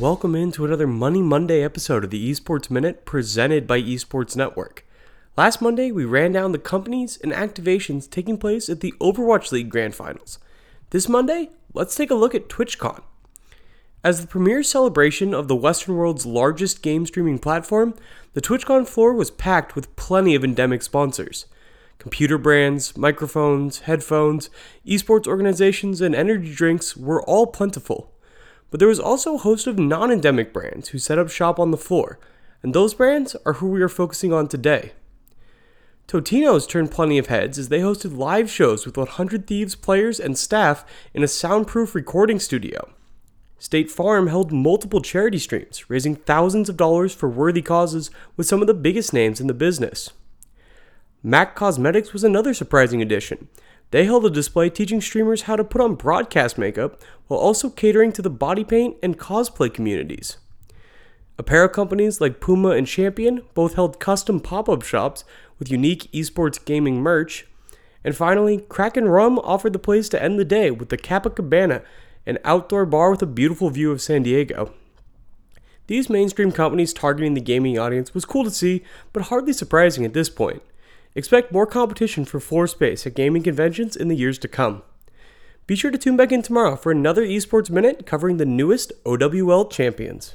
[0.00, 4.86] welcome into another Money Monday episode of the Esports Minute presented by Esports Network.
[5.36, 9.68] Last Monday, we ran down the companies and activations taking place at the Overwatch League
[9.68, 10.38] Grand Finals.
[10.88, 13.02] This Monday, let's take a look at TwitchCon.
[14.02, 17.94] As the premier celebration of the Western world's largest game streaming platform,
[18.32, 21.44] the TwitchCon floor was packed with plenty of endemic sponsors.
[21.98, 24.48] Computer brands, microphones, headphones,
[24.86, 28.14] esports organizations, and energy drinks were all plentiful.
[28.70, 31.70] But there was also a host of non endemic brands who set up shop on
[31.70, 32.18] the floor,
[32.62, 34.92] and those brands are who we are focusing on today.
[36.06, 40.36] Totino's turned plenty of heads as they hosted live shows with 100 Thieves players and
[40.36, 42.90] staff in a soundproof recording studio.
[43.60, 48.60] State Farm held multiple charity streams, raising thousands of dollars for worthy causes with some
[48.60, 50.10] of the biggest names in the business.
[51.22, 53.48] MAC Cosmetics was another surprising addition,
[53.90, 58.12] they held a display teaching streamers how to put on broadcast makeup while also catering
[58.12, 60.38] to the body paint and cosplay communities.
[61.38, 65.24] Apparel companies like Puma and Champion both held custom pop up shops
[65.58, 67.46] with unique esports gaming merch.
[68.04, 71.82] And finally, Kraken Rum offered the place to end the day with the Kappa Cabana,
[72.26, 74.72] an outdoor bar with a beautiful view of San Diego.
[75.86, 80.12] These mainstream companies targeting the gaming audience was cool to see, but hardly surprising at
[80.12, 80.62] this point.
[81.14, 84.82] Expect more competition for floor space at gaming conventions in the years to come.
[85.66, 89.66] Be sure to tune back in tomorrow for another Esports Minute covering the newest OWL
[89.66, 90.28] champions.